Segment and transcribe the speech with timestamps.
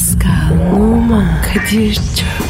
[0.00, 2.49] Pascal, Oman, Kadir çok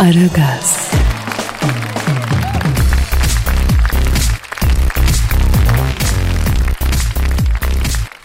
[0.00, 0.90] Aragaz,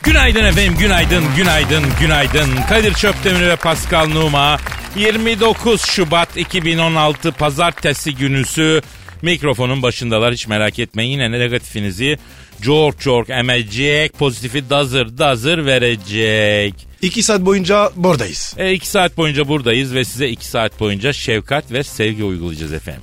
[0.04, 2.50] Günaydın efendim, günaydın, günaydın, günaydın.
[2.70, 4.58] Kadir Çöptemir ve Pascal Numa.
[4.96, 8.82] 29 Şubat 2016 Pazartesi günüsü
[9.22, 11.12] mikrofonun başındalar hiç merak etmeyin.
[11.12, 12.18] Yine negatifinizi
[12.62, 16.95] çok çok emecek, pozitifi dazır dazır verecek.
[17.06, 18.56] İki saat boyunca buradayız.
[18.58, 23.02] E, iki saat boyunca buradayız ve size iki saat boyunca şefkat ve sevgi uygulayacağız efendim.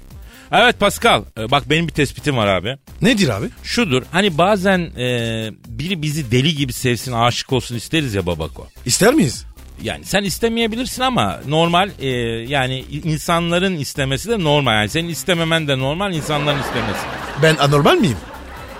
[0.52, 2.76] Evet Pascal, e, bak benim bir tespitim var abi.
[3.02, 3.46] Nedir abi?
[3.62, 8.68] Şudur, hani bazen e, biri bizi deli gibi sevsin, aşık olsun isteriz ya babako.
[8.86, 9.44] İster miyiz?
[9.82, 12.08] Yani sen istemeyebilirsin ama normal e,
[12.48, 14.74] yani insanların istemesi de normal.
[14.74, 17.06] Yani senin istememen de normal, insanların istemesi.
[17.42, 18.16] Ben anormal miyim?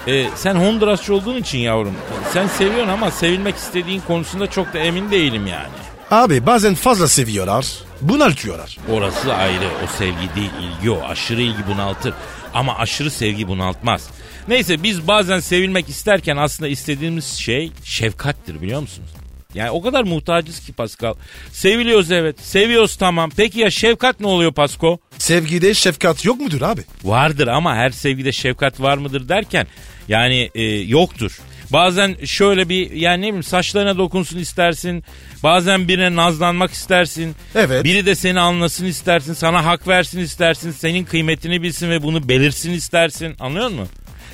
[0.07, 1.95] E, sen Hondurasçı olduğun için yavrum.
[2.33, 5.69] Sen seviyorsun ama sevilmek istediğin konusunda çok da emin değilim yani.
[6.11, 7.67] Abi bazen fazla seviyorlar.
[8.01, 8.79] Bunaltıyorlar.
[8.91, 9.69] Orası ayrı.
[9.85, 11.03] O sevgi değil, ilgi o.
[11.09, 12.15] Aşırı ilgi bunaltır.
[12.55, 14.11] Ama aşırı sevgi bunaltmaz.
[14.49, 19.11] Neyse biz bazen sevilmek isterken aslında istediğimiz şey şefkattir biliyor musunuz?
[19.55, 21.15] Yani o kadar muhtacız ki Pascal.
[21.53, 22.41] Seviliyoruz evet.
[22.41, 23.31] Seviyoruz tamam.
[23.37, 24.99] Peki ya şefkat ne oluyor Pasko?
[25.19, 26.81] Sevgide şefkat yok mudur abi?
[27.05, 29.67] Vardır ama her sevgide şefkat var mıdır derken
[30.09, 31.41] yani e, yoktur.
[31.73, 35.05] Bazen şöyle bir yani ne bileyim saçlarına dokunsun istersin.
[35.43, 37.37] Bazen birine nazlanmak istersin.
[37.55, 37.85] Evet.
[37.85, 39.33] Biri de seni anlasın istersin.
[39.33, 40.71] Sana hak versin istersin.
[40.71, 43.37] Senin kıymetini bilsin ve bunu belirsin istersin.
[43.41, 43.89] Anlıyor musun?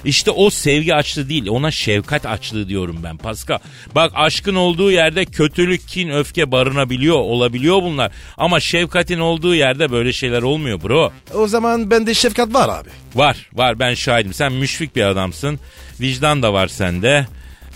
[0.04, 3.58] İşte o sevgi açlığı değil ona şefkat açlığı diyorum ben Pascal.
[3.94, 8.12] Bak aşkın olduğu yerde kötülük, kin, öfke barınabiliyor olabiliyor bunlar.
[8.36, 11.12] Ama şefkatin olduğu yerde böyle şeyler olmuyor bro.
[11.34, 12.88] O zaman bende şefkat var abi.
[13.14, 14.34] Var var ben şahidim.
[14.34, 15.60] Sen müşfik bir adamsın.
[16.00, 17.26] Vicdan da var sende.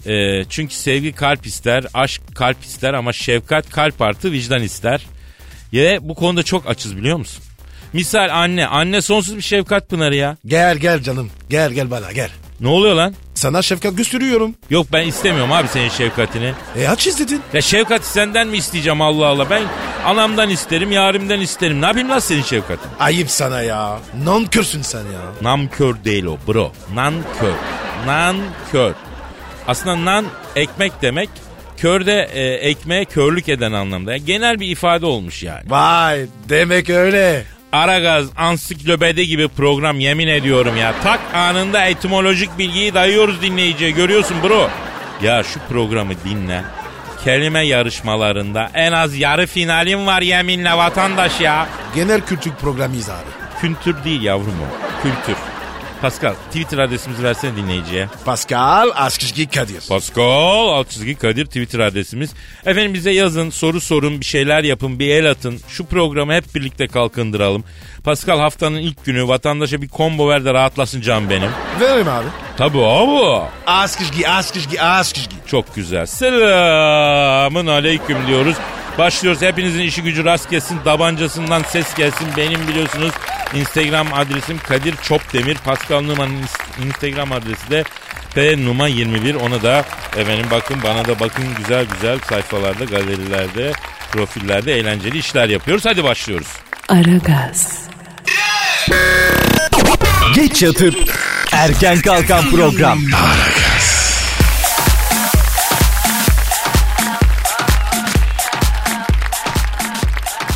[0.07, 5.07] Ee, çünkü sevgi kalp ister, aşk kalp ister ama şefkat kalp artı vicdan ister.
[5.73, 7.45] Ve bu konuda çok açız biliyor musun?
[7.93, 8.67] Misal anne.
[8.67, 10.37] Anne sonsuz bir şefkat pınarı ya.
[10.47, 11.31] Gel gel canım.
[11.51, 12.31] Gel gel bana gel.
[12.61, 13.15] Ne oluyor lan?
[13.35, 14.55] Sana şefkat gösteriyorum.
[14.71, 16.53] Yok ben istemiyorum abi senin şefkatini.
[16.77, 17.43] E aç izledin.
[17.53, 19.51] Ya şefkati senden mi isteyeceğim Allah Allah?
[19.51, 19.63] Ben
[20.05, 21.81] anamdan isterim, yarimden isterim.
[21.81, 22.91] Ne yapayım lan senin şefkatin?
[23.01, 23.99] Ayıp sana ya.
[24.25, 25.21] Nankörsün sen ya.
[25.43, 26.73] Nankör değil o bro.
[26.95, 27.53] Nankör.
[28.07, 28.93] Nankör.
[29.69, 30.25] Aslında nan
[30.57, 31.29] ekmek demek.
[31.77, 34.13] Kör de e, ekmeğe körlük eden anlamda.
[34.13, 35.71] Yani genel bir ifade olmuş yani.
[35.71, 37.45] Vay demek öyle.
[37.73, 40.95] Aragaz ansiklopedi gibi program yemin ediyorum ya.
[41.03, 44.71] Tak anında etimolojik bilgiyi dayıyoruz dinleyiciye görüyorsun bro.
[45.23, 46.65] Ya şu programı dinle.
[47.25, 51.67] Kelime yarışmalarında en az yarı finalim var yeminle vatandaş ya.
[51.95, 53.61] Genel kültür programıyız abi.
[53.61, 55.03] Kültür değil yavrum o.
[55.03, 55.42] Kültür.
[56.03, 58.09] Pascal Twitter adresimizi versene dinleyiciye.
[58.25, 59.83] Pascal Askışki Kadir.
[59.89, 62.31] Pascal çizgi Kadir Twitter adresimiz.
[62.67, 65.61] Efendim bize yazın, soru sorun, bir şeyler yapın, bir el atın.
[65.69, 67.65] Şu programı hep birlikte kalkındıralım.
[68.05, 71.51] Pascal haftanın ilk günü vatandaşa bir combo ver de rahatlasın can benim.
[71.81, 72.27] Verim abi.
[72.57, 73.43] Tabii abi.
[73.67, 75.37] Askışki Askışki Askışki.
[75.47, 76.07] Çok güzel.
[76.07, 78.57] Selamın aleyküm diyoruz.
[78.99, 79.43] Başlıyoruz.
[79.43, 80.79] Hepinizin işi gücü rast gelsin.
[80.85, 82.27] Tabancasından ses gelsin.
[82.37, 83.13] Benim biliyorsunuz
[83.55, 85.57] Instagram adresim Kadir Çopdemir.
[85.65, 87.85] Pascal Numa'nın ins- Instagram adresi de
[88.35, 89.35] P Numa 21.
[89.35, 89.85] Ona da
[90.17, 93.73] efendim bakın bana da bakın güzel güzel sayfalarda, galerilerde,
[94.13, 95.85] profillerde eğlenceli işler yapıyoruz.
[95.87, 96.47] Hadi başlıyoruz.
[96.89, 97.79] Aragaz,
[100.35, 100.95] Geç yatıp
[101.53, 102.99] erken kalkan program.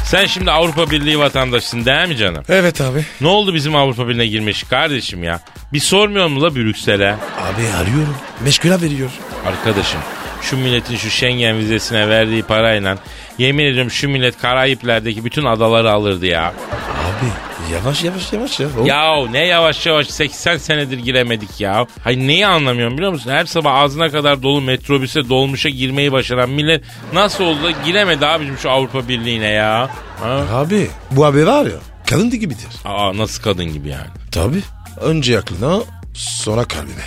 [0.07, 2.45] Sen şimdi Avrupa Birliği vatandaşısın değil mi canım?
[2.49, 3.05] Evet abi.
[3.21, 5.41] Ne oldu bizim Avrupa Birliği'ne girmiş kardeşim ya?
[5.73, 7.13] Bir sormuyor mu la Brüksel'e?
[7.13, 8.17] Abi arıyorum.
[8.45, 9.11] Meşgule veriyor.
[9.47, 10.01] Arkadaşım
[10.43, 12.99] şu milletin şu Schengen vizesine verdiği parayla
[13.39, 16.47] yemin ediyorum şu millet Karayipler'deki bütün adaları alırdı ya.
[16.47, 17.27] Abi
[17.73, 18.69] yavaş yavaş yavaş ya.
[18.83, 21.87] O- Ya ne yavaş yavaş 80 senedir giremedik ya.
[22.05, 23.31] Hayır neyi anlamıyorum biliyor musun?
[23.31, 28.59] Her sabah ağzına kadar dolu metrobüse dolmuşa girmeyi başaran millet nasıl oldu da giremedi abicim
[28.59, 29.91] şu Avrupa Birliği'ne ya.
[30.23, 30.43] Ha?
[30.53, 31.73] Abi bu abi var ya
[32.07, 32.67] kadın gibidir.
[32.85, 34.07] Aa nasıl kadın gibi yani.
[34.33, 34.57] Tabi.
[35.01, 35.79] Önce aklına
[36.15, 37.05] sonra kalbine.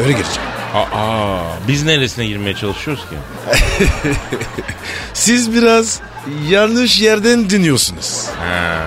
[0.00, 0.38] Öyle girecek.
[0.74, 1.38] Aa,
[1.68, 3.16] biz neresine girmeye çalışıyoruz ki?
[5.14, 6.00] Siz biraz
[6.48, 8.26] yanlış yerden dinliyorsunuz.
[8.38, 8.78] Ha.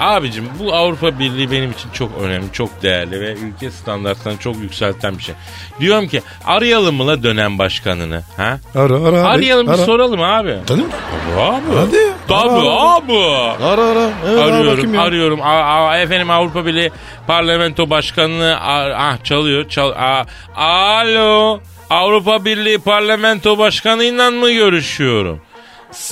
[0.00, 5.18] Abicim bu Avrupa Birliği benim için çok önemli, çok değerli ve ülke standartlarını çok yükselten
[5.18, 5.34] bir şey.
[5.80, 8.22] Diyorum ki arayalım mı la dönem başkanını?
[8.36, 8.58] Ha?
[8.74, 9.22] Ara ara.
[9.28, 9.76] Arayalım bir ara.
[9.84, 10.56] soralım abi.
[10.66, 10.86] Tanım?
[10.90, 11.76] Tabii abi.
[11.76, 11.96] Hadi.
[12.28, 12.94] Tabii Ara, ara.
[12.94, 13.18] abi.
[13.64, 14.10] Ara ara.
[14.28, 15.00] Evet, ara Arıyorum, ya.
[15.02, 15.40] arıyorum.
[15.42, 15.44] A-
[15.88, 16.90] a- efendim Avrupa Birliği
[17.26, 19.68] Parlamento Başkanlığı a- ah çalıyor.
[19.68, 20.24] Çal a-
[20.56, 21.60] Alo.
[21.90, 25.40] Avrupa Birliği Parlamento Başkanı'yla mı görüşüyorum?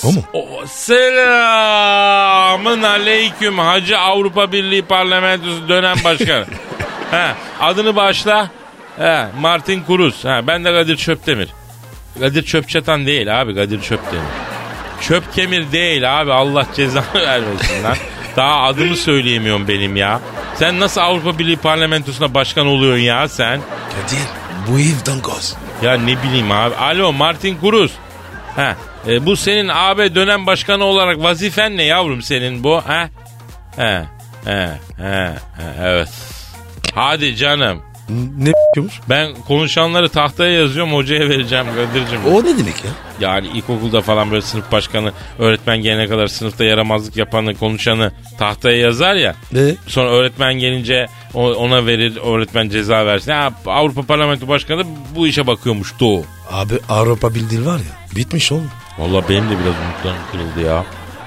[0.05, 0.23] O mu?
[0.33, 6.45] O, selamın aleyküm Hacı Avrupa Birliği Parlamentosu dönem başkanı.
[7.11, 8.51] ha, adını başla.
[8.99, 10.25] Ha, Martin Kuruz.
[10.25, 11.49] Ha, ben de Kadir Çöptemir.
[12.21, 14.25] Kadir Çöpçatan değil abi Kadir Çöptemir.
[15.01, 17.97] Çöp kemir değil abi Allah cezanı vermesin lan.
[18.37, 20.21] Daha adımı söyleyemiyorum benim ya.
[20.55, 23.61] Sen nasıl Avrupa Birliği Parlamentosu'na başkan oluyorsun ya sen?
[24.03, 24.19] Kadir
[24.69, 25.57] bu ev dangoz.
[25.83, 26.75] Ya ne bileyim abi.
[26.75, 27.93] Alo Martin Kuruz.
[28.57, 28.77] Ha,
[29.09, 32.81] e, bu senin AB dönem başkanı olarak vazifen ne yavrum senin bu?
[32.87, 33.09] Ha?
[33.77, 34.05] He,
[34.45, 34.69] he,
[34.99, 36.09] he, he, evet.
[36.95, 37.83] Hadi canım.
[38.39, 39.01] Ne yapıyormuş?
[39.09, 42.25] Ben konuşanları tahtaya yazıyorum hocaya vereceğim Kadir'cim.
[42.25, 42.91] O ne demek ya?
[43.21, 49.15] Yani ilkokulda falan böyle sınıf başkanı öğretmen gelene kadar sınıfta yaramazlık yapanı konuşanı tahtaya yazar
[49.15, 49.35] ya.
[49.53, 49.75] Ne?
[49.87, 53.33] Sonra öğretmen gelince ona verir öğretmen ceza versin.
[53.33, 54.85] Ha, Avrupa Parlamento Başkanı
[55.17, 56.23] bu işe bakıyormuştu o.
[56.51, 58.71] Abi Avrupa Birliği var ya bitmiş oğlum.
[58.99, 60.85] Valla benim de biraz umutlarım kırıldı ya.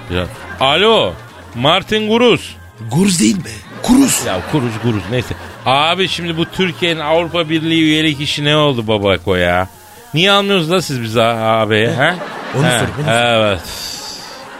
[0.09, 0.27] Biraz.
[0.59, 1.13] Alo
[1.55, 2.55] Martin Guruz.
[2.91, 3.49] Guruz değil be.
[3.83, 4.23] Kuruz.
[4.27, 5.35] Ya kuruz kuruz neyse.
[5.65, 9.67] Abi şimdi bu Türkiye'nin Avrupa Birliği üyelik işi ne oldu babako ya?
[10.13, 11.75] Niye almıyorsunuz da siz bizi abi?
[11.97, 12.13] He?
[12.57, 13.11] Onu He, sor, onu sor.
[13.11, 13.59] Evet.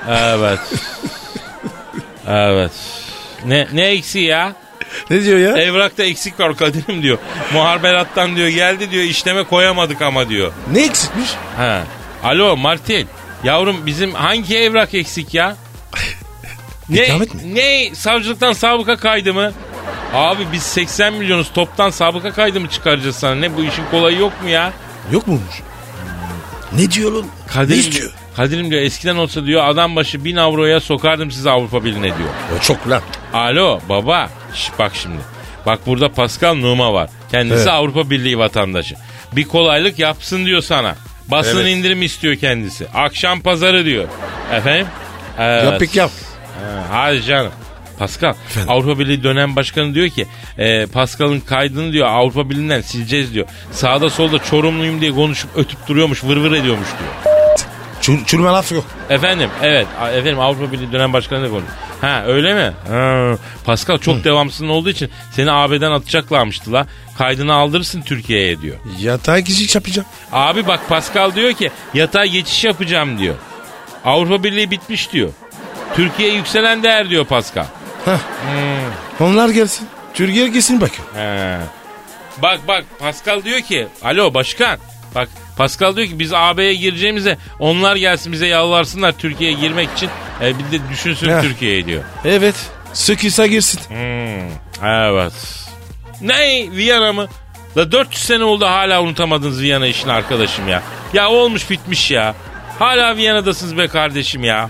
[0.09, 0.59] Evet.
[2.27, 2.71] evet.
[3.45, 4.53] Ne, ne eksiği ya?
[5.09, 5.57] Ne diyor ya?
[5.63, 7.17] Evrakta eksik var Kadir'im diyor.
[7.53, 10.51] Muharberattan diyor geldi diyor işleme koyamadık ama diyor.
[10.73, 11.29] Ne eksikmiş?
[11.57, 11.83] Ha.
[12.23, 13.07] Alo Martin.
[13.43, 15.55] Yavrum bizim hangi evrak eksik ya?
[16.89, 17.25] ne, mi?
[17.45, 19.51] ne savcılıktan sabıka kaydı mı?
[20.13, 23.35] Abi biz 80 milyonuz toptan sabıka kaydı mı çıkaracağız sana?
[23.35, 24.73] Ne bu işin kolayı yok mu ya?
[25.11, 25.61] Yok muymuş?
[26.71, 27.25] Ne diyor oğlum?
[27.25, 28.11] ne Kadir'im, istiyor?
[28.35, 32.29] Kadir'im diyor eskiden olsa diyor adam başı 1000 avroya sokardım sizi Avrupa Birliği'ne diyor.
[32.57, 33.01] O çok lan.
[33.33, 34.29] Alo baba.
[34.53, 35.21] Şş, bak şimdi.
[35.65, 37.09] Bak burada Pascal Numa var.
[37.31, 37.67] Kendisi Evet.
[37.67, 38.95] Avrupa Birliği vatandaşı.
[39.31, 40.95] Bir kolaylık yapsın diyor sana.
[41.31, 41.77] Basın Evet.
[41.77, 42.87] indirim istiyor kendisi.
[42.93, 44.05] Akşam pazarı diyor.
[44.53, 44.87] Efendim?
[45.39, 45.63] Evet.
[45.63, 46.11] Yap pek yap.
[46.63, 47.51] Ha, hadi canım.
[47.99, 48.69] Pascal Efendim?
[48.71, 50.27] Avrupa Birliği dönem başkanı diyor ki
[50.57, 53.47] e, Pascal'ın kaydını diyor Avrupa Birliği'nden sileceğiz diyor.
[53.71, 57.36] Sağda solda Çorumluyum diye konuşup ötüp duruyormuş vır vır ediyormuş diyor.
[58.07, 58.85] Çür, çürüme laf yok.
[59.09, 61.63] Efendim evet efendim Avrupa Birliği dönem başkanı da konuş.
[62.01, 62.73] Ha öyle mi?
[62.89, 66.87] Ha, Pascal çok devamsızın olduğu için seni AB'den atacaklarmıştı la.
[67.17, 68.77] Kaydını aldırırsın Türkiye'ye diyor.
[68.99, 70.07] Yatağa geçiş yapacağım.
[70.31, 73.35] Abi bak Pascal diyor ki yatağa geçiş yapacağım diyor.
[74.05, 75.29] Avrupa Birliği bitmiş diyor.
[75.95, 77.65] Türkiye yükselen değer diyor Pascal.
[79.19, 79.87] Onlar gelsin.
[80.13, 81.05] Türkiye gelsin bakın.
[81.15, 81.57] He.
[82.37, 84.77] Bak bak Pascal diyor ki alo başkan.
[85.15, 90.09] Bak Pascal diyor ki biz AB'ye gireceğimize onlar gelsin bize yalvarsınlar Türkiye'ye girmek için.
[90.41, 91.41] E, bir de düşünsün.
[91.41, 92.03] Türkiye'yi diyor.
[92.25, 92.55] Evet.
[92.93, 93.79] Sıkıysa girsin.
[93.87, 94.49] Hmm,
[94.87, 95.33] evet.
[96.21, 97.27] Ne Viyana mı?
[97.77, 100.83] La 400 sene oldu hala unutamadınız Viyana işini arkadaşım ya.
[101.13, 102.35] Ya olmuş bitmiş ya.
[102.79, 104.69] Hala Viyana'dasınız be kardeşim ya.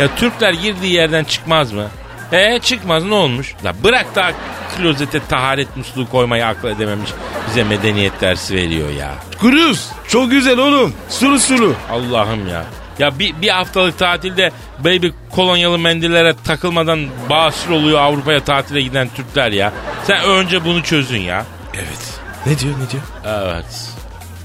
[0.00, 1.86] Ya Türkler girdiği yerden çıkmaz mı?
[2.32, 3.54] E çıkmaz ne olmuş?
[3.64, 4.32] La bırak da
[4.76, 7.10] klozete taharet musluğu koymayı akıl edememiş.
[7.48, 9.14] Bize medeniyet dersi veriyor ya.
[9.40, 9.88] Kuruz.
[10.08, 10.94] Çok güzel oğlum.
[11.08, 11.74] Sulu sulu.
[11.90, 12.64] Allah'ım ya.
[12.98, 19.52] Ya bir, bir haftalık tatilde baby kolonyalı mendillere takılmadan basur oluyor Avrupa'ya tatile giden Türkler
[19.52, 19.72] ya.
[20.04, 21.44] Sen önce bunu çözün ya.
[21.74, 22.20] Evet.
[22.46, 23.02] Ne diyor ne diyor?
[23.24, 23.90] Evet.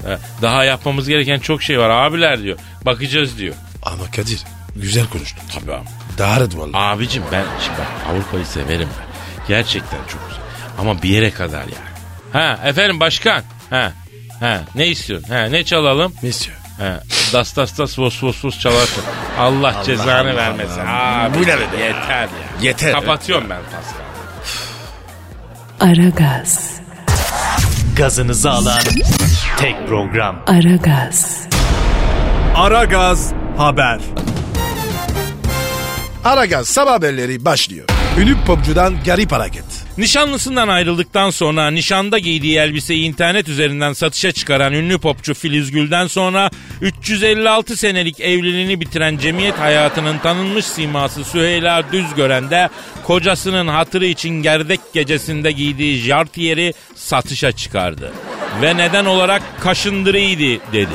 [0.06, 0.20] Evet.
[0.42, 2.58] Daha yapmamız gereken çok şey var abiler diyor.
[2.84, 3.54] Bakacağız diyor.
[3.82, 4.44] Ama Kadir
[4.76, 5.42] güzel konuştun.
[5.60, 5.88] Tabii abi.
[6.22, 6.70] Daha rahat valla.
[6.78, 9.06] Abicim ben şimdi bak Avrupa'yı severim ben.
[9.48, 10.42] Gerçekten çok güzel.
[10.78, 11.92] Ama bir yere kadar yani.
[12.32, 13.42] Ha efendim başkan.
[13.70, 13.92] Ha.
[14.40, 15.28] Ha ne istiyorsun?
[15.28, 16.12] Ha ne çalalım?
[16.22, 16.56] Ne istiyor?
[16.78, 17.00] Ha,
[17.32, 19.04] das das das vos vos vos çalarsın.
[19.38, 20.80] Allah, cezanı Allah, vermesin.
[20.80, 21.22] Allah.
[21.24, 21.62] Abi, Bu ne be?
[21.78, 22.28] Yeter ya.
[22.62, 22.92] Yeter.
[22.92, 24.02] Kapatıyorum ben Pascal.
[25.90, 26.80] Aragaz,
[27.96, 28.80] Gazınızı alan
[29.58, 30.42] tek program.
[30.46, 31.46] Aragaz,
[32.56, 34.00] Aragaz Haber.
[36.24, 37.84] Aragaz sabah haberleri başlıyor.
[38.18, 39.64] Ünlü popcudan garip hareket.
[39.98, 46.50] Nişanlısından ayrıldıktan sonra nişanda giydiği elbiseyi internet üzerinden satışa çıkaran ünlü popçu Filiz Gül'den sonra
[46.80, 52.68] 356 senelik evliliğini bitiren cemiyet hayatının tanınmış siması Süheyla Düzgören de
[53.04, 58.12] kocasının hatırı için gerdek gecesinde giydiği jartiyeri satışa çıkardı.
[58.62, 60.94] ve neden olarak kaşındırıydı dedi.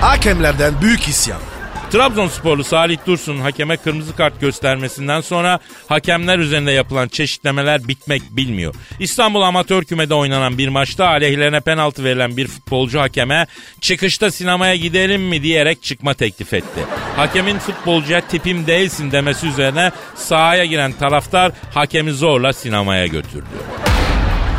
[0.00, 1.57] Hakemlerden büyük isyan.
[1.92, 8.74] Trabzonsporlu Salih Dursun hakeme kırmızı kart göstermesinden sonra hakemler üzerinde yapılan çeşitlemeler bitmek bilmiyor.
[9.00, 13.46] İstanbul Amatör Küme'de oynanan bir maçta aleyhlerine penaltı verilen bir futbolcu hakeme
[13.80, 16.80] çıkışta sinemaya gidelim mi diyerek çıkma teklif etti.
[17.16, 23.46] Hakemin futbolcuya tipim değilsin demesi üzerine sahaya giren taraftar hakemi zorla sinemaya götürdü.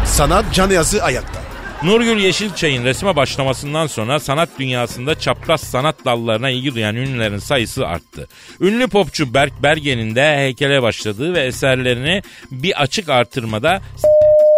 [0.06, 1.49] Sanat canı yazı ayakta.
[1.84, 8.28] Nurgül Yeşilçay'ın resme başlamasından sonra sanat dünyasında çapraz sanat dallarına ilgi duyan ünlülerin sayısı arttı.
[8.62, 12.22] Ünlü popçu Berk Bergen'in de heykele başladığı ve eserlerini
[12.52, 13.82] bir açık artırmada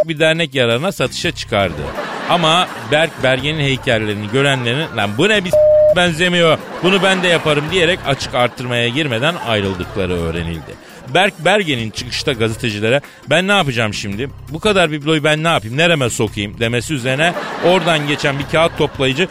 [0.07, 1.81] bir dernek yararına satışa çıkardı.
[2.29, 5.51] Ama Berk Bergen'in heykellerini görenlerin lan bu ne bir
[5.95, 10.75] benzemiyor bunu ben de yaparım diyerek açık artırmaya girmeden ayrıldıkları öğrenildi.
[11.13, 14.29] Berk Bergen'in çıkışta gazetecilere ben ne yapacağım şimdi?
[14.49, 15.77] Bu kadar bibloyu ben ne yapayım?
[15.77, 16.59] Nereme sokayım?
[16.59, 17.33] demesi üzerine
[17.65, 19.27] oradan geçen bir kağıt toplayıcı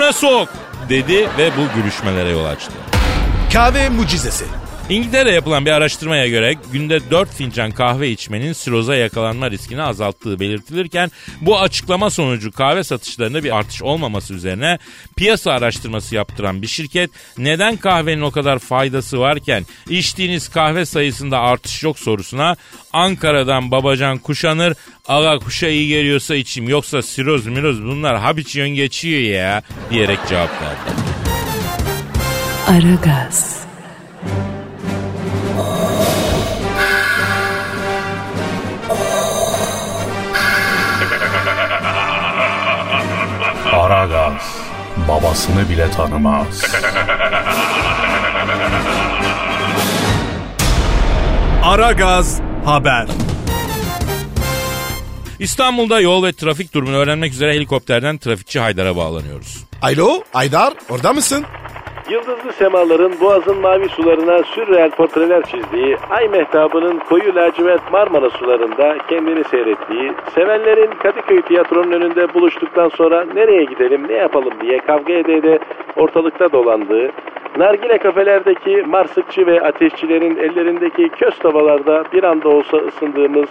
[0.00, 0.48] ne sok
[0.88, 2.72] dedi ve bu gülüşmelere yol açtı.
[3.52, 4.44] Kahve mucizesi.
[4.90, 11.10] İngiltere'de yapılan bir araştırmaya göre günde 4 fincan kahve içmenin siroza yakalanma riskini azalttığı belirtilirken
[11.40, 14.78] bu açıklama sonucu kahve satışlarında bir artış olmaması üzerine
[15.16, 21.82] piyasa araştırması yaptıran bir şirket neden kahvenin o kadar faydası varken içtiğiniz kahve sayısında artış
[21.82, 22.56] yok sorusuna
[22.92, 24.74] Ankara'dan babacan kuşanır
[25.08, 30.50] aga kuşa iyi geliyorsa içeyim yoksa siroz miroz bunlar hap içiyorsun geçiyor ya diyerek cevap
[30.62, 30.98] verdi.
[32.68, 33.58] Aragaz,
[43.78, 44.32] Aragaz
[45.08, 46.64] babasını bile tanımaz.
[51.64, 53.06] Aragaz haber.
[55.38, 59.64] İstanbul'da yol ve trafik durumunu öğrenmek üzere helikopterden trafikçi Haydar'a bağlanıyoruz.
[59.82, 61.44] Alo Aydar orada mısın?
[62.10, 69.44] Yıldızlı semaların boğazın mavi sularına sürreel portreler çizdiği, ay mehtabının koyu lacivert Marmara sularında kendini
[69.44, 75.58] seyrettiği, sevenlerin Kadıköy tiyatronun önünde buluştuktan sonra nereye gidelim ne yapalım diye kavga ede ede
[75.96, 77.10] ortalıkta dolandığı,
[77.58, 83.48] nargile kafelerdeki marsıkçı ve ateşçilerin ellerindeki köz tavalarda bir anda olsa ısındığımız,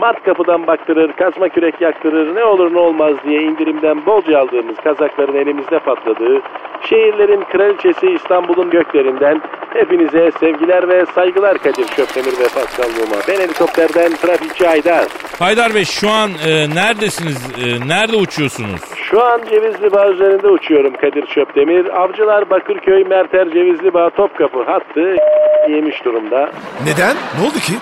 [0.00, 5.36] Mart kapıdan baktırır, kazma kürek yaktırır, ne olur ne olmaz diye indirimden bolca aldığımız kazakların
[5.36, 6.40] elimizde patladığı,
[6.88, 9.40] şehirlerin kraliçesi İstanbul'un göklerinden
[9.72, 13.16] hepinize sevgiler ve saygılar Kadir Şöpdemir ve Pascal Numa.
[13.28, 15.04] Ben helikopterden trafikçi Aydar.
[15.38, 17.52] Haydar Bey şu an e, neredesiniz?
[17.64, 18.80] E, nerede uçuyorsunuz?
[18.96, 22.02] Şu an Cevizli Bağ üzerinde uçuyorum Kadir Şöpdemir.
[22.02, 25.16] Avcılar Bakırköy Merter Cevizli Bağ Topkapı hattı
[25.68, 26.50] yemiş durumda.
[26.84, 27.16] Neden?
[27.40, 27.72] Ne oldu ki?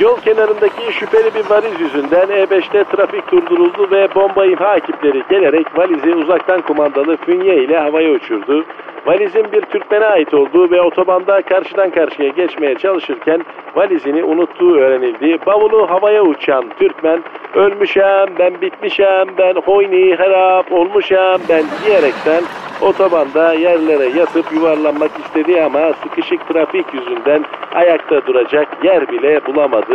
[0.00, 6.14] Yol kenarındaki şüpheli bir valiz yüzünden E5'te trafik durduruldu ve bomba imha ekipleri gelerek valizi
[6.14, 8.64] uzaktan kumandalı fünye ile havaya uçurdu.
[9.06, 13.40] Valizin bir Türkmen'e ait olduğu ve otobanda karşıdan karşıya geçmeye çalışırken
[13.74, 15.38] valizini unuttuğu öğrenildi.
[15.46, 17.22] Bavulu havaya uçan Türkmen
[17.54, 22.42] ölmüşem ben bitmişem ben hoyni harap olmuşam ben diyerekten
[22.80, 29.87] otobanda yerlere yatıp yuvarlanmak istedi ama sıkışık trafik yüzünden ayakta duracak yer bile bulamadı.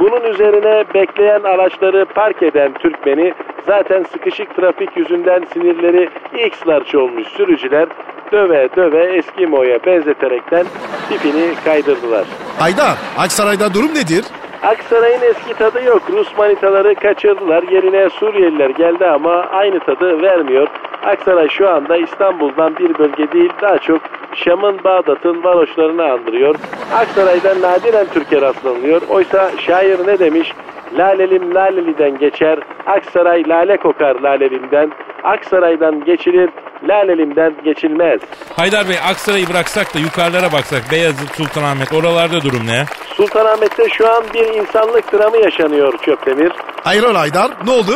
[0.00, 3.34] Bunun üzerine bekleyen araçları park eden Türkmen'i
[3.66, 6.08] zaten sıkışık trafik yüzünden sinirleri
[6.46, 7.88] X-larç olmuş sürücüler
[8.32, 10.66] döve döve Eskimo'ya benzeterekten
[11.08, 12.24] tipini kaydırdılar.
[12.60, 14.24] Aydar Aksaray'da durum nedir?
[14.62, 16.02] Aksaray'ın eski tadı yok.
[16.12, 17.62] Rus manitaları kaçırdılar.
[17.62, 20.68] Yerine Suriyeliler geldi ama aynı tadı vermiyor.
[21.04, 24.00] Aksaray şu anda İstanbul'dan bir bölge değil daha çok
[24.34, 26.54] Şam'ın Bağdat'ın varoşlarını andırıyor.
[26.94, 29.02] Aksaray'dan nadiren Türkiye rastlanılıyor.
[29.08, 30.52] Oysa şair ne demiş?
[30.98, 34.90] Lalelim Laleli'den geçer, Aksaray lale kokar Lalelim'den,
[35.24, 36.50] Aksaray'dan geçilir,
[36.88, 38.20] Lalelim'den geçilmez.
[38.56, 42.84] Haydar Bey Aksaray'ı bıraksak da yukarılara baksak Beyazıt, Sultanahmet oralarda durum ne?
[43.16, 46.52] Sultanahmet'te şu an bir insanlık dramı yaşanıyor Çöptemir.
[46.84, 47.92] Hayrola Aydar ne oldu?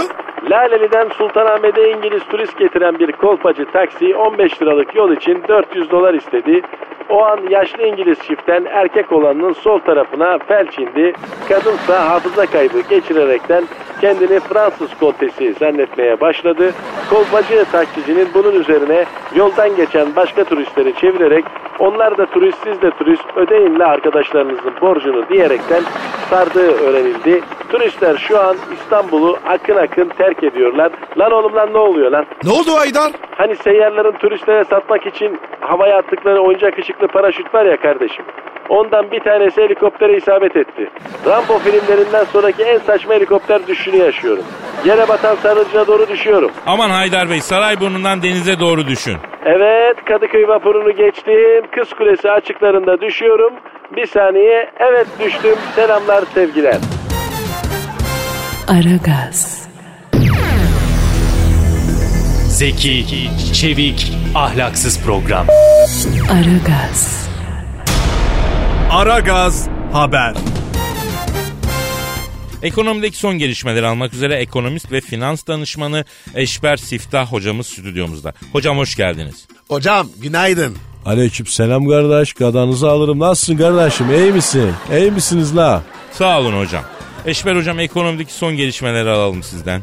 [0.51, 6.63] Laleli'den Sultanahmet'e İngiliz turist getiren bir kolpacı taksi 15 liralık yol için 400 dolar istedi.
[7.11, 11.13] O an yaşlı İngiliz çiftten erkek olanın sol tarafına felç indi.
[11.49, 13.65] Kadınsa hafıza kaybı geçirerekten
[14.01, 16.73] kendini Fransız kontesi zannetmeye başladı.
[17.11, 21.45] Kolpacı taksicinin bunun üzerine yoldan geçen başka turistleri çevirerek
[21.79, 25.83] onlar da turist siz de turist ödeyin la arkadaşlarınızın borcunu diyerekten
[26.31, 27.41] sardığı öğrenildi.
[27.71, 30.93] Turistler şu an İstanbul'u akın akın terk ediyorlar.
[31.19, 32.27] Lan oğlum lan ne oluyor lan?
[32.45, 33.13] Ne oldu Aydar?
[33.37, 38.25] Hani seyyarların turistlere satmak için havaya attıkları oyuncak ışıklı paraşüt var ya kardeşim.
[38.69, 40.91] Ondan bir tanesi helikoptere isabet etti.
[41.27, 44.45] Rambo filmlerinden sonraki en saçma helikopter düşüşünü yaşıyorum.
[44.85, 46.51] Yere batan sarıcına doğru düşüyorum.
[46.67, 49.17] Aman Haydar Bey Sarayburnu'ndan denize doğru düşün.
[49.45, 51.63] Evet Kadıköy vapurunu geçtim.
[51.71, 53.53] Kız Kulesi açıklarında düşüyorum.
[53.97, 55.57] Bir saniye evet düştüm.
[55.75, 56.77] Selamlar sevgiler.
[58.69, 59.54] Aragaz,
[62.55, 65.47] Zeki, çevik, ahlaksız program.
[66.31, 67.29] Aragaz,
[68.91, 70.35] Aragaz haber.
[72.63, 78.35] Ekonomideki son gelişmeleri almak üzere ekonomist ve finans danışmanı Eşber Siftah hocamız stüdyomuzda.
[78.53, 79.47] Hocam hoş geldiniz.
[79.69, 80.77] Hocam günaydın.
[81.07, 82.33] Aleyküm selam kardeş.
[82.33, 83.19] Gadanızı alırım.
[83.19, 84.15] Nasılsın kardeşim?
[84.15, 84.73] İyi misin?
[84.99, 85.83] İyi misiniz la?
[86.13, 86.85] Sağ olun hocam.
[87.27, 89.83] Eşber hocam ekonomideki son gelişmeleri alalım sizden.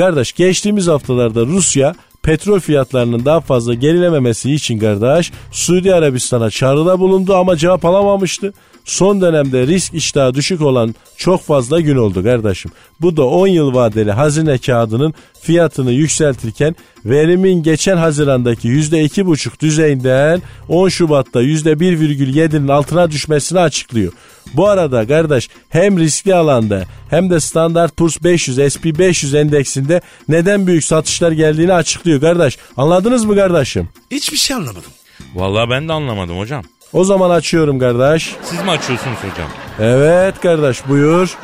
[0.00, 7.34] Kardeş geçtiğimiz haftalarda Rusya petrol fiyatlarının daha fazla gerilememesi için kardeş Suudi Arabistan'a çağrıda bulundu
[7.34, 8.52] ama cevap alamamıştı.
[8.90, 12.70] Son dönemde risk iştahı düşük olan çok fazla gün oldu kardeşim.
[13.00, 20.88] Bu da 10 yıl vadeli hazine kağıdının fiyatını yükseltirken verimin geçen Haziran'daki %2,5 düzeyinden 10
[20.88, 24.12] Şubat'ta %1,7'nin altına düşmesini açıklıyor.
[24.54, 30.66] Bu arada kardeş hem riskli alanda hem de Standard Poor's 500 SP 500 endeksinde neden
[30.66, 32.58] büyük satışlar geldiğini açıklıyor kardeş.
[32.76, 33.88] Anladınız mı kardeşim?
[34.10, 34.92] Hiçbir şey anlamadım.
[35.34, 36.64] Vallahi ben de anlamadım hocam.
[36.92, 38.36] O zaman açıyorum kardeş.
[38.42, 39.48] Siz mi açıyorsunuz hocam?
[39.80, 41.36] Evet kardeş buyur.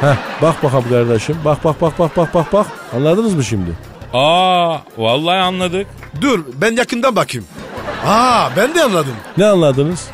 [0.00, 1.36] Heh, bak bakalım kardeşim.
[1.44, 2.66] Bak bak bak bak bak bak bak.
[2.96, 3.70] Anladınız mı şimdi?
[4.12, 5.86] Aa vallahi anladık.
[6.20, 7.46] Dur ben yakından bakayım.
[8.06, 9.14] Aa ben de anladım.
[9.36, 10.06] Ne anladınız?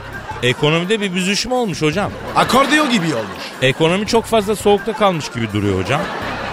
[0.43, 2.11] Ekonomide bir büzüşme olmuş hocam.
[2.37, 3.43] Akordeon gibi olmuş.
[3.63, 6.01] Ekonomi çok fazla soğukta kalmış gibi duruyor hocam.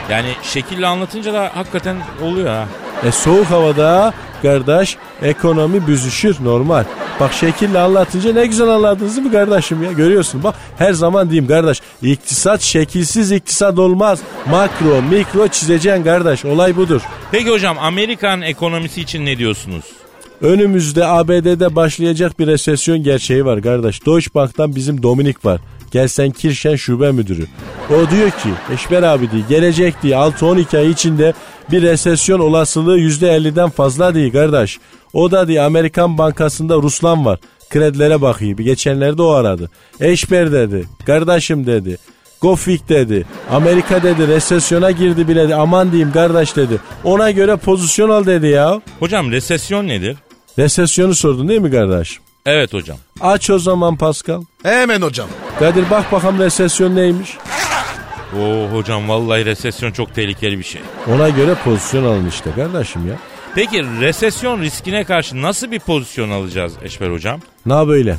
[0.10, 2.66] Yani şekille anlatınca da hakikaten oluyor ha.
[3.08, 6.84] E soğuk havada kardeş ekonomi büzüşür normal.
[7.20, 11.48] Bak şekille anlatınca ne güzel anladınız değil mi kardeşim ya görüyorsun bak her zaman diyeyim
[11.48, 14.20] kardeş iktisat şekilsiz iktisat olmaz.
[14.50, 17.02] Makro mikro çizeceksin kardeş olay budur.
[17.32, 19.86] Peki hocam Amerikan ekonomisi için ne diyorsunuz?
[20.42, 24.06] Önümüzde ABD'de başlayacak bir resesyon gerçeği var kardeş.
[24.06, 25.62] Deutsche Bank'tan bizim Dominik var.
[25.92, 27.46] Gelsen Kirşen şube müdürü.
[27.90, 31.34] O diyor ki Eşber abi diyor gelecek diye 6-12 ay içinde
[31.72, 34.80] bir resesyon olasılığı %50'den fazla değil kardeş.
[35.14, 37.40] O da diye Amerikan Bankası'nda Ruslan var.
[37.70, 38.58] Kredilere bakıyor.
[38.58, 39.70] Bir geçenlerde o aradı.
[40.00, 40.86] Eşber dedi.
[41.06, 41.98] Kardeşim dedi.
[42.42, 43.26] Gofik dedi.
[43.52, 45.56] Amerika dedi resesyona girdi bile dedi.
[45.56, 46.78] Aman diyeyim kardeş dedi.
[47.04, 48.82] Ona göre pozisyon al dedi ya.
[49.00, 50.18] Hocam resesyon nedir?
[50.60, 52.20] Resesyonu sordun değil mi kardeş?
[52.46, 52.98] Evet hocam.
[53.22, 54.42] Aç o zaman Pascal.
[54.64, 55.28] Hemen hocam.
[55.60, 57.38] Kadir bak bakalım resesyon neymiş.
[58.40, 60.82] Oo hocam vallahi resesyon çok tehlikeli bir şey.
[61.16, 63.16] Ona göre pozisyon alın işte kardeşim ya.
[63.56, 67.40] Peki resesyon riskine karşı nasıl bir pozisyon alacağız Eşber hocam?
[67.66, 68.18] Na böyle.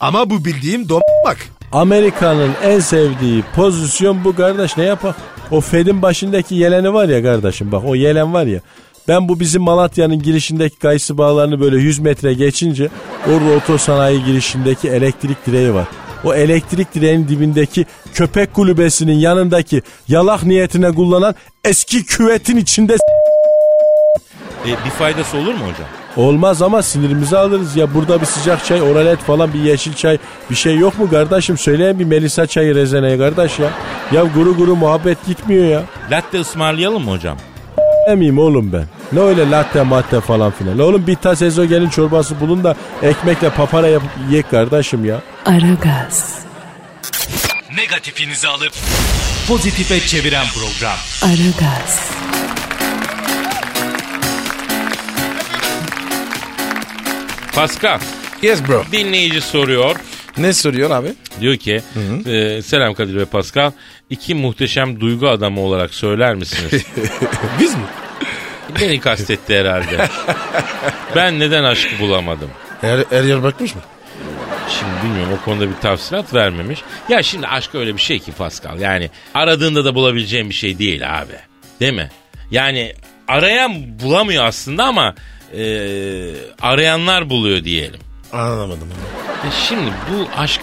[0.00, 1.38] Ama bu bildiğim dom bak.
[1.72, 5.14] Amerika'nın en sevdiği pozisyon bu kardeş ne yapar?
[5.50, 8.60] O Fed'in başındaki yeleni var ya kardeşim bak o yelen var ya.
[9.08, 12.88] Ben bu bizim Malatya'nın girişindeki kayısı bağlarını böyle 100 metre geçince
[13.26, 15.86] orada otosanayi girişindeki elektrik direği var.
[16.24, 21.34] O elektrik direğinin dibindeki köpek kulübesinin yanındaki yalak niyetine kullanan
[21.64, 22.96] eski küvetin içinde
[24.66, 25.88] E, bir faydası olur mu hocam?
[26.16, 27.94] Olmaz ama sinirimizi alırız ya.
[27.94, 30.18] Burada bir sıcak çay, oralet falan bir yeşil çay
[30.50, 31.58] bir şey yok mu kardeşim?
[31.58, 33.70] Söyleyin bir Melisa çayı rezeneye kardeş ya.
[34.12, 35.82] Ya guru guru muhabbet gitmiyor ya.
[36.10, 37.36] Latte ısmarlayalım mı hocam?
[38.08, 38.84] Emeyim oğlum ben.
[39.12, 40.78] Ne öyle latte matte falan filan.
[40.78, 45.20] Oğlum bir tas ezogelin çorbası bulun da ekmekle papara yapıp yiyek kardeşim ya.
[45.46, 46.38] Aragaz,
[47.76, 48.72] Negatifinizi alıp
[49.48, 50.96] pozitife çeviren program.
[51.22, 52.10] Aragaz,
[57.56, 58.00] Pascal
[58.42, 58.84] Yes bro.
[58.92, 59.96] dinleyici soruyor.
[60.38, 61.08] Ne soruyor abi?
[61.40, 61.82] Diyor ki
[62.26, 63.70] e, selam Kadir ve Pascal.
[64.10, 66.84] İki muhteşem duygu adamı olarak söyler misiniz?
[67.60, 67.80] Biz mi?
[68.80, 70.08] Beni kastetti herhalde.
[71.16, 72.50] ben neden aşkı bulamadım?
[72.82, 73.80] Er, er yer bakmış mı?
[74.68, 76.80] Şimdi bilmiyorum o konuda bir tafsilat vermemiş.
[77.08, 78.80] Ya şimdi aşk öyle bir şey ki Pascal.
[78.80, 81.36] Yani aradığında da bulabileceğin bir şey değil abi.
[81.80, 82.10] Değil mi?
[82.50, 82.94] Yani
[83.28, 85.14] arayan bulamıyor aslında ama
[85.58, 85.64] e,
[86.62, 88.00] arayanlar buluyor diyelim.
[88.32, 88.88] Anlamadım.
[89.46, 90.60] E şimdi bu aşk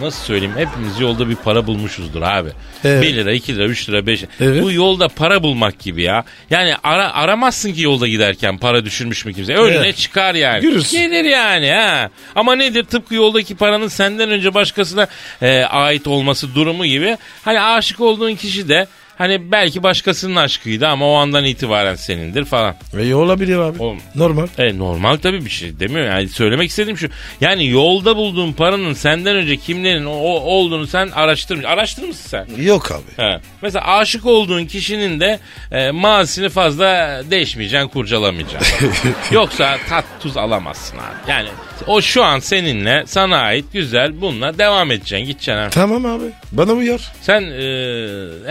[0.00, 2.48] nasıl söyleyeyim hepimiz yolda bir para bulmuşuzdur abi.
[2.84, 3.02] Evet.
[3.02, 4.30] 1 lira 2 lira 3 lira 5 lira.
[4.40, 4.62] Evet.
[4.62, 6.24] Bu yolda para bulmak gibi ya.
[6.50, 9.54] Yani ara, aramazsın ki yolda giderken para düşürmüş mü kimse.
[9.54, 9.96] Önüne Evet.
[9.96, 10.62] çıkar yani.
[10.62, 10.98] Görürsün.
[10.98, 12.10] Gelir yani ha.
[12.34, 15.06] Ama nedir tıpkı yoldaki paranın senden önce başkasına
[15.42, 17.16] e, ait olması durumu gibi.
[17.44, 18.86] Hani aşık olduğun kişi de
[19.18, 22.74] Hani belki başkasının aşkıydı ama o andan itibaren senindir falan.
[22.98, 23.82] E, olabilir abi.
[23.82, 23.98] Oğlum.
[24.14, 24.46] Normal.
[24.58, 26.06] E normal tabii bir şey demiyor.
[26.06, 27.08] Yani söylemek istediğim şu.
[27.40, 31.66] Yani yolda bulduğun paranın senden önce kimlerin o, o olduğunu sen araştırmış.
[31.66, 32.62] Araştırmışsın sen.
[32.62, 33.22] Yok abi.
[33.24, 33.40] He.
[33.62, 35.38] Mesela aşık olduğun kişinin de
[35.72, 38.90] e, mazisini fazla değişmeyeceksin, kurcalamayacaksın.
[39.30, 41.30] Yoksa tat tuz alamazsın abi.
[41.30, 41.48] Yani
[41.86, 45.52] o şu an seninle sana ait güzel bununla devam edeceksin, gideceksin.
[45.52, 45.70] abi.
[45.70, 46.24] Tamam abi.
[46.52, 47.12] Bana uyar.
[47.22, 47.64] Sen e,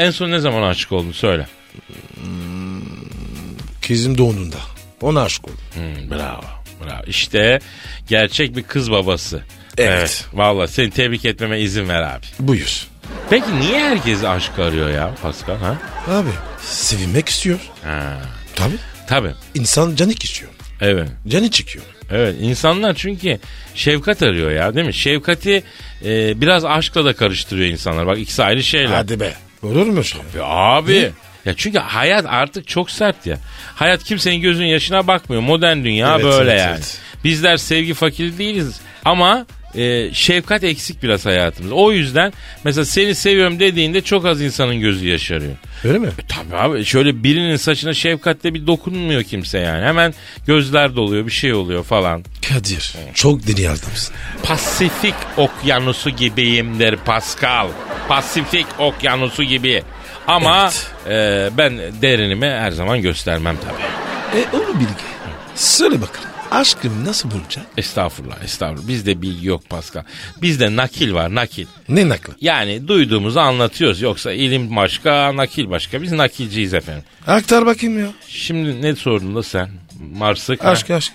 [0.03, 1.47] en son ne zaman aşık oldun söyle.
[3.87, 4.55] Kızım doğduğunda.
[5.01, 5.59] Ona aşık oldum.
[5.73, 6.43] Hmm, bravo,
[6.85, 7.03] bravo.
[7.07, 7.59] İşte
[8.09, 9.41] gerçek bir kız babası.
[9.77, 10.25] Evet.
[10.33, 12.25] Vallahi seni tebrik etmeme izin ver abi.
[12.39, 12.87] Buyur.
[13.29, 15.77] Peki niye herkes aşk arıyor ya Pascal ha?
[16.07, 16.29] Abi
[16.61, 17.59] sevinmek istiyor.
[17.83, 18.17] Ha.
[18.55, 18.77] Tabii.
[19.07, 19.31] Tabii.
[19.55, 20.51] İnsan canı istiyor.
[20.81, 21.09] Evet.
[21.27, 21.85] Canı çıkıyor.
[22.11, 23.39] Evet insanlar çünkü
[23.75, 24.93] şefkat arıyor ya değil mi?
[24.93, 25.63] Şefkati
[26.05, 28.07] e, biraz aşkla da karıştırıyor insanlar.
[28.07, 28.95] Bak ikisi ayrı şeyler.
[28.95, 29.33] Hadi be.
[29.63, 30.21] Olur mu şey?
[30.37, 31.11] Ya abi.
[31.45, 33.37] Ya çünkü hayat artık çok sert ya.
[33.75, 35.41] Hayat kimsenin gözünün yaşına bakmıyor.
[35.41, 36.73] Modern dünya Evet, böyle evet, yani.
[36.75, 36.97] evet.
[37.23, 41.75] Bizler sevgi fakiri değiliz ama e, şefkat eksik biraz hayatımızda.
[41.75, 45.55] O yüzden mesela seni seviyorum dediğinde çok az insanın gözü yaşarıyor.
[45.83, 46.09] Öyle mi?
[46.27, 49.85] Tabii abi şöyle birinin saçına şefkatle bir dokunmuyor kimse yani.
[49.85, 50.13] Hemen
[50.47, 52.23] gözler doluyor bir şey oluyor falan.
[52.49, 52.93] Kadir.
[53.13, 54.15] Çok deli adamsın.
[54.43, 57.67] Pasifik okyanusu gibiyimdir Pascal.
[58.07, 59.83] Pasifik okyanusu gibi.
[60.27, 60.69] Ama
[61.09, 64.41] e, ben derinimi her zaman göstermem tabii.
[64.41, 65.07] E onu bilgi.
[65.55, 66.29] Söyle bakalım.
[66.51, 67.65] Aşkım nasıl bulacak?
[67.77, 68.87] Estağfurullah estağfurullah.
[68.87, 70.03] Bizde bilgi yok Pascal.
[70.41, 71.65] Bizde nakil var nakil.
[71.89, 72.33] Ne naklı?
[72.41, 74.01] Yani duyduğumuzu anlatıyoruz.
[74.01, 76.01] Yoksa ilim başka nakil başka.
[76.01, 77.03] Biz nakilciyiz efendim.
[77.27, 78.07] Aktar bakayım ya.
[78.27, 79.69] Şimdi ne sordun da sen?
[80.13, 80.65] Marsık.
[80.65, 81.13] Aşk aşk.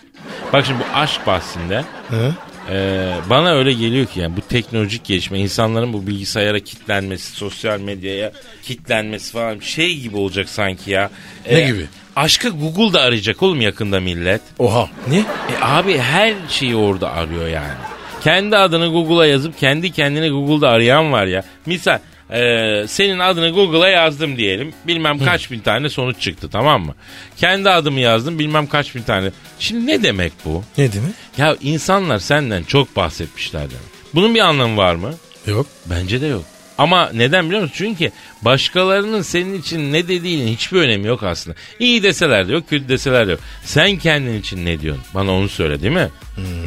[0.53, 2.35] Bak şimdi bu aşk bahsinde Hı?
[2.71, 8.33] Ee, bana öyle geliyor ki yani bu teknolojik gelişme insanların bu bilgisayara kitlenmesi, sosyal medyaya
[8.63, 11.11] kitlenmesi falan şey gibi olacak sanki ya.
[11.51, 11.87] Ne Ee, gibi?
[12.17, 14.41] Aşkı Google'da arayacak oğlum yakında millet.
[14.59, 14.91] Oha.
[15.09, 15.19] Ne?
[15.19, 15.25] E
[15.61, 17.73] abi her şeyi orada arıyor yani.
[18.21, 21.45] Kendi adını Google'a yazıp kendi kendine Google'da arayan var ya.
[21.67, 21.99] Misal
[22.31, 24.73] e, senin adını Google'a yazdım diyelim.
[24.87, 26.95] Bilmem kaç bin tane sonuç çıktı tamam mı?
[27.37, 29.31] Kendi adımı yazdım bilmem kaç bin tane.
[29.59, 30.65] Şimdi ne demek bu?
[30.79, 31.13] Ne demek?
[31.39, 33.93] Ya insanlar senden çok bahsetmişler demek.
[34.15, 35.15] Bunun bir anlamı var mı?
[35.47, 35.67] Yok.
[35.87, 36.45] Bence de yok.
[36.79, 37.75] Ama neden biliyor musun?
[37.77, 38.11] Çünkü
[38.43, 41.57] başkalarının senin için ne dediğinin hiçbir önemi yok aslında.
[41.79, 43.41] İyi deseler de yok, kötü deseler de yok.
[43.65, 45.05] Sen kendin için ne diyorsun?
[45.15, 46.09] Bana onu söyle değil mi?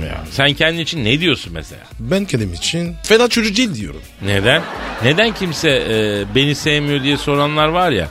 [0.05, 1.81] Ya, sen kendin için ne diyorsun mesela?
[1.99, 4.01] Ben kendim için fena çocuk değil diyorum.
[4.21, 4.61] Neden?
[5.03, 8.07] Neden kimse e, beni sevmiyor diye soranlar var ya.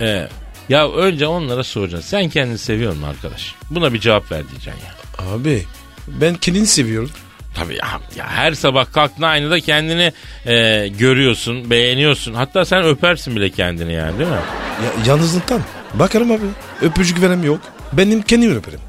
[0.00, 0.28] E,
[0.68, 2.08] ya önce onlara soracaksın.
[2.08, 3.54] Sen kendini seviyor musun arkadaş?
[3.70, 5.26] Buna bir cevap ver diyeceksin ya.
[5.32, 5.62] Abi
[6.08, 7.10] ben kendini seviyorum.
[7.56, 10.12] Tabii ya, ya her sabah kalktığında aynada kendini
[10.46, 12.34] e, görüyorsun, beğeniyorsun.
[12.34, 14.36] Hatta sen öpersin bile kendini yani değil mi?
[14.84, 15.60] Ya, yalnızlıktan.
[15.94, 16.40] Bakarım abi.
[16.82, 17.60] Öpücük veren yok.
[17.92, 18.80] Benim kendimi öperim.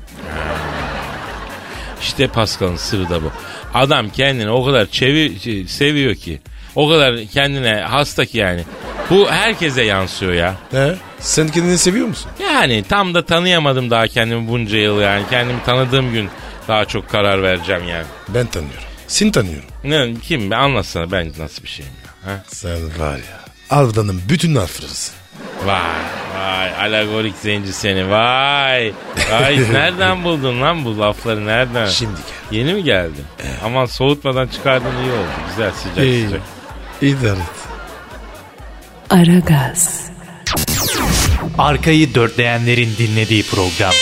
[2.01, 3.31] İşte Pascal'ın sırrı da bu.
[3.73, 6.39] Adam kendini o kadar çevi, şey, seviyor ki.
[6.75, 8.63] O kadar kendine hasta ki yani.
[9.09, 10.55] Bu herkese yansıyor ya.
[10.71, 10.95] He?
[11.19, 12.31] Sen kendini seviyor musun?
[12.43, 15.23] Yani tam da tanıyamadım daha kendimi bunca yıl yani.
[15.29, 16.29] Kendimi tanıdığım gün
[16.67, 18.05] daha çok karar vereceğim yani.
[18.29, 18.83] Ben tanıyorum.
[19.07, 19.69] Seni tanıyorum.
[19.83, 22.31] Ne, kim be anlatsana ben nasıl bir şeyim ya.
[22.33, 22.43] Ha?
[22.47, 23.39] Sen var ya.
[23.69, 25.13] Aldanın bütün harflerisin.
[25.65, 25.81] Vay
[26.37, 28.93] vay alagorik zenci seni vay.
[29.31, 31.85] Vay nereden buldun lan bu lafları nereden?
[31.87, 32.11] Şimdi
[32.51, 32.57] gel.
[32.59, 33.25] Yeni mi geldin?
[33.65, 35.27] Aman soğutmadan çıkardın iyi oldu.
[35.49, 36.25] Güzel sıcak İyi.
[36.25, 36.41] sıcak.
[37.01, 37.67] İdare et.
[39.09, 40.01] Aragaz,
[41.57, 43.93] Arkayı dörtleyenlerin dinlediği program.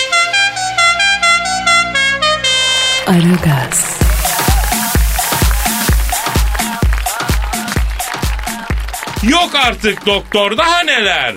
[3.08, 3.98] Aragaz,
[9.24, 11.36] Yok artık doktor daha neler?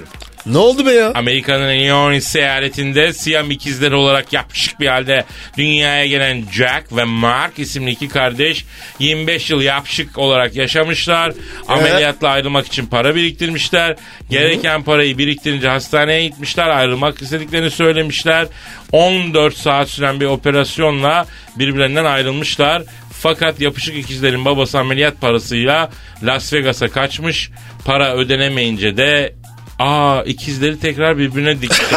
[0.49, 1.13] Ne oldu be ya?
[1.15, 5.25] Amerika'nın Illinois seyahatinde Siyam ikizleri olarak yapışık bir halde
[5.57, 8.65] dünyaya gelen Jack ve Mark isimli iki kardeş
[8.99, 11.33] 25 yıl yapışık olarak yaşamışlar.
[11.69, 13.97] Ameliyatla ayrılmak için para biriktirmişler.
[14.31, 16.69] Gereken parayı biriktirince hastaneye gitmişler.
[16.69, 18.47] Ayrılmak istediklerini söylemişler.
[18.93, 22.83] 14 saat süren bir operasyonla birbirlerinden ayrılmışlar.
[23.13, 25.91] Fakat yapışık ikizlerin babası ameliyat parasıyla
[26.23, 27.51] Las Vegas'a kaçmış.
[27.85, 29.35] Para ödenemeyince de
[29.79, 31.97] aa ikizleri tekrar birbirine dikti.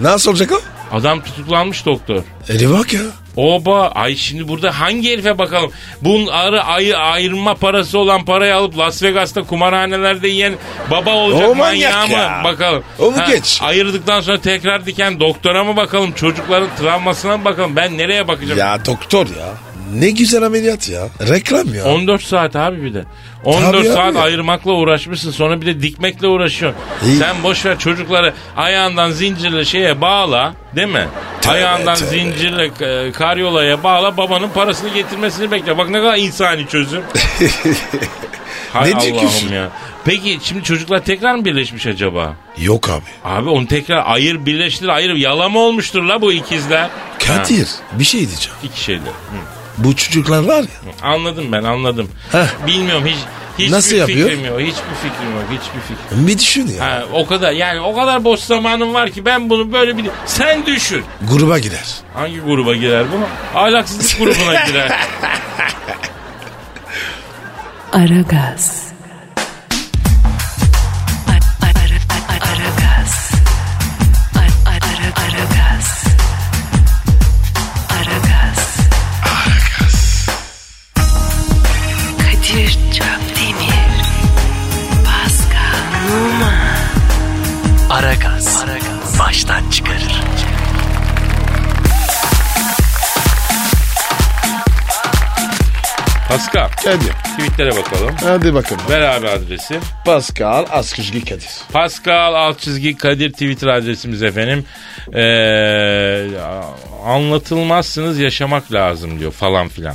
[0.00, 0.60] Nasıl olacak o?
[0.96, 2.22] Adam tutuklanmış doktor.
[2.48, 3.00] Eli bak ya.
[3.36, 5.72] Oba ay şimdi burada hangi herife bakalım?
[6.02, 10.54] Bunun arı ayı ayırma parası olan parayı alıp Las Vegas'ta kumarhanelerde yiyen
[10.90, 12.28] baba olacak O manyak ya.
[12.28, 12.82] mı bakalım?
[12.98, 13.58] Onu geç.
[13.62, 16.12] Ayırdıktan sonra tekrar diken doktora mı bakalım?
[16.12, 17.76] Çocukların travmasına mı bakalım?
[17.76, 18.58] Ben nereye bakacağım?
[18.58, 19.48] Ya doktor ya.
[19.94, 21.08] Ne güzel ameliyat ya.
[21.28, 21.84] Reklam ya.
[21.84, 23.04] 14 saat abi bir de.
[23.44, 24.18] 14 Tabii saat abi.
[24.18, 26.80] ayırmakla uğraşmışsın sonra bir de dikmekle uğraşıyorsun.
[27.06, 27.16] İyi.
[27.16, 31.08] Sen boş ver çocukları ayağından zincirle şeye bağla değil mi?
[31.40, 32.08] Tövbe, ayağından tövbe.
[32.10, 35.78] zincirle e, karyolaya bağla babanın parasını getirmesini bekle.
[35.78, 37.02] Bak ne kadar insani çözüm.
[38.72, 38.94] Hay Ne?
[38.96, 39.68] Allah'ım ya.
[40.04, 42.34] Peki şimdi çocuklar tekrar mı birleşmiş acaba?
[42.58, 43.04] Yok abi.
[43.24, 46.80] Abi onu tekrar ayır birleştir ayır yalama olmuştur la bu ikizler.
[46.82, 46.90] Ha,
[47.26, 48.58] Kadir bir şey diyeceğim.
[48.62, 49.02] iki şeyler.
[49.02, 49.57] Hı.
[49.78, 50.92] Bu çocuklar var ya.
[51.02, 52.08] Anladım ben anladım.
[52.32, 52.66] Heh.
[52.66, 53.16] Bilmiyorum hiç
[53.58, 54.28] hiçbir Nasıl yapıyor?
[54.30, 54.60] fikrim yok.
[54.60, 55.44] Hiçbir fikrim yok.
[55.50, 56.26] Hiçbir fikrim.
[56.26, 56.84] Bir düşün ya.
[56.86, 60.66] Ha, o kadar yani o kadar boş zamanım var ki ben bunu böyle bir sen
[60.66, 61.04] düşün.
[61.30, 61.94] Gruba girer.
[62.14, 63.58] Hangi gruba girer bu?
[63.58, 64.92] Ahlaksızlık grubuna girer.
[67.92, 68.87] Aragaz.
[88.08, 88.64] Aragaz.
[89.20, 90.22] Baştan çıkarır.
[96.28, 97.12] Pascal Kadir.
[97.38, 98.14] tweetlere bakalım.
[98.22, 98.82] Hadi bakalım.
[98.90, 99.80] Ver abi adresi.
[100.06, 101.50] Pascal Askışgi Kadir.
[101.72, 104.64] Pascal alt çizgi Kadir Twitter adresimiz efendim.
[105.14, 106.28] Ee,
[107.06, 109.94] anlatılmazsınız yaşamak lazım diyor falan filan.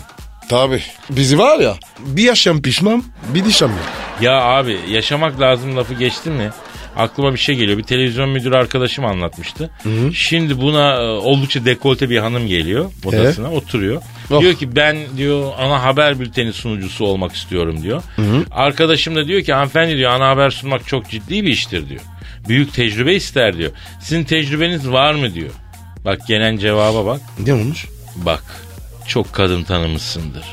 [0.49, 0.81] Tabi.
[1.09, 3.79] Bizi var ya bir yaşam pişman bir dişam yok.
[4.21, 6.49] Ya abi yaşamak lazım lafı geçti mi?
[6.97, 7.77] Aklıma bir şey geliyor.
[7.77, 9.69] Bir televizyon müdürü arkadaşım anlatmıştı.
[10.13, 14.01] Şimdi buna e, oldukça dekolte bir hanım geliyor odasına oturuyor.
[14.31, 14.41] Oh.
[14.41, 18.03] Diyor ki ben diyor ana haber bülteni sunucusu olmak istiyorum diyor.
[18.51, 22.01] Arkadaşım da diyor ki hanımefendi diyor ana haber sunmak çok ciddi bir iştir diyor.
[22.47, 23.71] Büyük tecrübe ister diyor.
[24.01, 25.51] Sizin tecrübeniz var mı diyor.
[26.05, 27.21] Bak gelen cevaba bak.
[27.45, 27.85] Ne olmuş?
[28.15, 28.43] Bak
[29.07, 30.43] çok kadın tanımışsındır.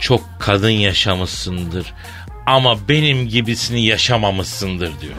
[0.00, 1.92] Çok kadın yaşamışsındır.
[2.46, 5.12] Ama benim gibisini yaşamamışsındır diyor.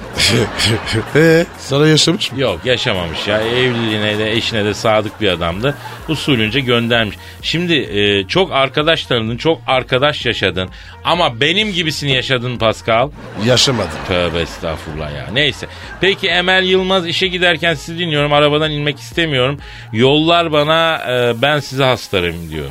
[1.16, 2.42] Eee sana yaşamış mı?
[2.42, 3.42] Yok yaşamamış ya.
[3.42, 5.78] Evliliğine de eşine de sadık bir adamdı.
[6.10, 7.18] Usulünce göndermiş.
[7.42, 10.70] Şimdi e, çok arkadaş tanıdın, çok arkadaş yaşadın.
[11.04, 13.10] Ama benim gibisini yaşadın Pascal.
[13.46, 13.90] Yaşamadım.
[14.08, 15.28] Tövbe estağfurullah ya.
[15.34, 15.68] Neyse.
[16.02, 18.34] Peki Emel Yılmaz işe giderken sizi dinliyorum.
[18.34, 19.60] Arabadan inmek istemiyorum.
[19.94, 22.70] Yollar bana e, ben size hastarım diyor.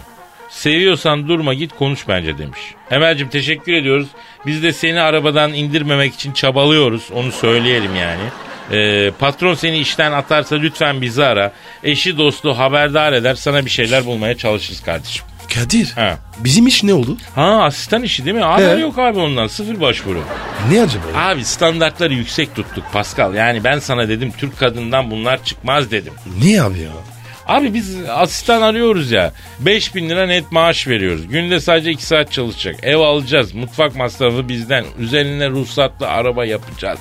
[0.50, 2.60] Seviyorsan durma git konuş bence demiş.
[2.90, 4.06] Emel'cim teşekkür ediyoruz.
[4.46, 7.02] Biz de seni arabadan indirmemek için çabalıyoruz.
[7.14, 8.22] Onu söyleyelim yani.
[8.72, 11.52] E, patron seni işten atarsa lütfen bizi ara.
[11.84, 13.34] Eşi dostu haberdar eder.
[13.34, 15.24] Sana bir şeyler bulmaya çalışırız kardeşim.
[15.54, 15.90] Kadir.
[15.94, 16.18] Ha.
[16.38, 17.16] Bizim iş ne oldu?
[17.34, 18.42] Ha asistan işi değil mi?
[18.42, 18.80] Haber He.
[18.80, 19.46] yok abi ondan.
[19.46, 20.22] Sıfır başvuru.
[20.72, 21.04] Ne acaba?
[21.14, 21.28] ya?
[21.28, 23.34] Abi standartları yüksek tuttuk Pascal.
[23.34, 26.12] Yani ben sana dedim Türk kadından bunlar çıkmaz dedim.
[26.40, 26.88] Niye abi ya?
[27.46, 29.32] Abi biz asistan arıyoruz ya.
[29.60, 31.28] 5000 lira net maaş veriyoruz.
[31.28, 32.76] Günde sadece 2 saat çalışacak.
[32.82, 33.54] Ev alacağız.
[33.54, 34.84] Mutfak masrafı bizden.
[34.98, 36.98] Üzerine ruhsatlı araba yapacağız.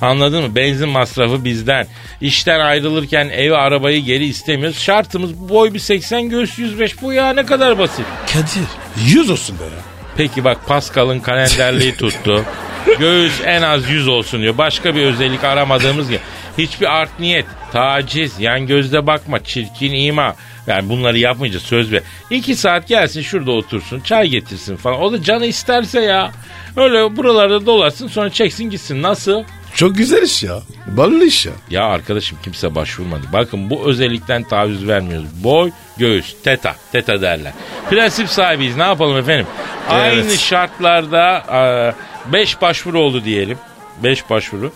[0.00, 0.54] Anladın mı?
[0.54, 1.86] Benzin masrafı bizden.
[2.20, 4.78] İşten ayrılırken evi arabayı geri istemiyoruz.
[4.78, 7.02] Şartımız boy bir 80 göğüs 105.
[7.02, 8.06] Bu ya ne kadar basit.
[8.32, 8.68] Kadir.
[9.14, 9.82] Yüz olsun be ya.
[10.16, 12.44] Peki bak Pascal'ın kalenderliği tuttu.
[12.98, 14.58] Göğüs en az 100 olsun diyor.
[14.58, 16.20] Başka bir özellik aramadığımız gibi.
[16.58, 20.34] Hiçbir art niyet, taciz, yan gözle bakma, çirkin ima.
[20.66, 22.02] Yani bunları yapmayacağız söz ver.
[22.30, 25.00] İki saat gelsin şurada otursun, çay getirsin falan.
[25.00, 26.32] O da canı isterse ya.
[26.76, 29.02] Öyle buralarda dolarsın sonra çeksin gitsin.
[29.02, 29.44] Nasıl?
[29.74, 30.58] Çok güzel iş ya.
[30.86, 31.52] Ballı iş ya.
[31.70, 33.22] Ya arkadaşım kimse başvurmadı.
[33.32, 35.28] Bakın bu özellikten taviz vermiyoruz.
[35.44, 36.76] Boy, göğüs, teta.
[36.92, 37.52] Teta derler.
[37.90, 38.76] Prensip sahibiyiz.
[38.76, 39.46] Ne yapalım efendim?
[39.88, 41.94] Aynı şartlarda
[42.32, 43.58] 5 başvuru oldu diyelim.
[44.02, 44.72] 5 başvuru.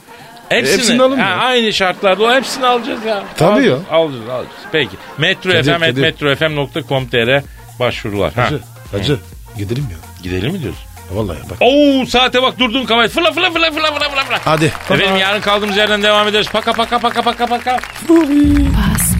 [0.51, 1.23] Hepsini, Hepsini alın mı?
[1.23, 3.23] Ha, aynı şartlarda hepsini alacağız ya.
[3.37, 3.97] Tabii alacağız, ya.
[3.97, 4.57] Alacağız, alacağız.
[4.73, 4.97] Peki.
[5.19, 6.01] Metro Kadir, FM, Kadir.
[6.03, 7.43] metrofm.com.tr
[7.81, 8.33] başvurular.
[8.33, 8.45] Ha.
[8.45, 8.61] Hacı.
[8.93, 9.19] Hacı.
[9.59, 9.97] Gidelim ya.
[10.23, 10.85] Gidelim mi diyorsun?
[11.11, 11.57] Vallahi bak.
[11.61, 13.09] Oo saate bak durdun kavay.
[13.09, 14.41] Fırla fırla fırla fırla fırla fırla.
[14.45, 14.65] Hadi.
[14.65, 16.49] Efendim yarın kaldığımız yerden devam ederiz.
[16.53, 17.79] Paka paka paka paka paka.
[18.09, 19.20] Pascal,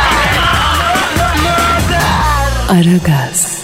[2.71, 3.60] Aragaz.